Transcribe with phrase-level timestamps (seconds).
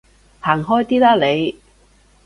[0.39, 1.59] 行開啲啦你